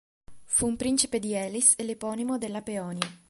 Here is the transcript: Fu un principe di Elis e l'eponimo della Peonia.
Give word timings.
Fu 0.45 0.65
un 0.65 0.77
principe 0.77 1.19
di 1.19 1.33
Elis 1.35 1.75
e 1.77 1.83
l'eponimo 1.83 2.39
della 2.39 2.63
Peonia. 2.63 3.07